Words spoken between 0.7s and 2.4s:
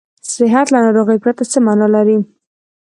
له ناروغۍ پرته څه معنا لري.